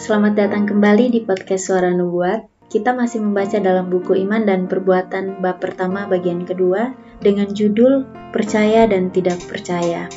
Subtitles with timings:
[0.00, 2.72] Selamat datang kembali di podcast Suara Nubuat.
[2.72, 8.88] Kita masih membaca dalam buku Iman dan Perbuatan bab pertama bagian kedua dengan judul Percaya
[8.88, 10.08] dan Tidak Percaya.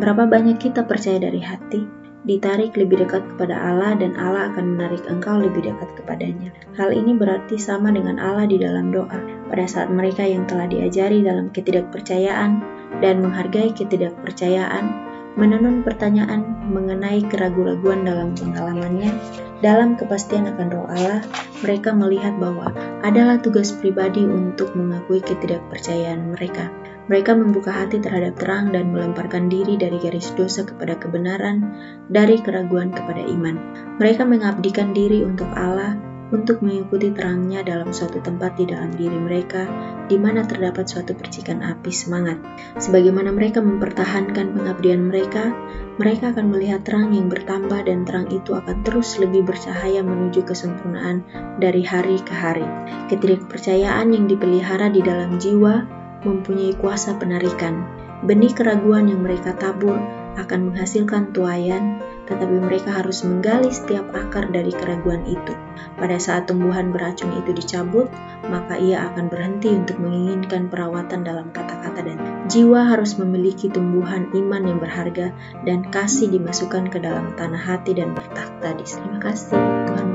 [0.00, 1.84] Berapa banyak kita percaya dari hati,
[2.24, 6.48] ditarik lebih dekat kepada Allah dan Allah akan menarik engkau lebih dekat kepadanya.
[6.80, 9.20] Hal ini berarti sama dengan Allah di dalam doa.
[9.52, 12.64] Pada saat mereka yang telah diajari dalam ketidakpercayaan
[13.04, 15.05] dan menghargai ketidakpercayaan,
[15.36, 19.12] menenun pertanyaan mengenai keraguan-raguan dalam pengalamannya,
[19.60, 21.20] dalam kepastian akan roh Allah,
[21.60, 22.72] mereka melihat bahwa
[23.04, 26.72] adalah tugas pribadi untuk mengakui ketidakpercayaan mereka.
[27.06, 31.62] Mereka membuka hati terhadap terang dan melemparkan diri dari garis dosa kepada kebenaran,
[32.10, 33.54] dari keraguan kepada iman.
[34.02, 35.94] Mereka mengabdikan diri untuk Allah
[36.34, 39.62] untuk mengikuti terangnya dalam suatu tempat di dalam diri mereka,
[40.10, 42.38] di mana terdapat suatu percikan api semangat.
[42.82, 45.54] Sebagaimana mereka mempertahankan pengabdian mereka,
[45.96, 51.22] mereka akan melihat terang yang bertambah dan terang itu akan terus lebih bercahaya menuju kesempurnaan
[51.62, 52.66] dari hari ke hari.
[53.08, 55.86] Ketidakpercayaan yang dipelihara di dalam jiwa
[56.26, 57.86] mempunyai kuasa penarikan.
[58.26, 59.96] Benih keraguan yang mereka tabur
[60.36, 65.54] akan menghasilkan tuayan, tetapi mereka harus menggali setiap akar dari keraguan itu.
[65.96, 68.10] Pada saat tumbuhan beracun itu dicabut,
[68.46, 72.18] maka ia akan berhenti untuk menginginkan perawatan dalam kata-kata dan
[72.50, 75.32] jiwa harus memiliki tumbuhan iman yang berharga
[75.64, 79.58] dan kasih dimasukkan ke dalam tanah hati dan bertakhta di Terima kasih.
[79.90, 80.06] Tuhan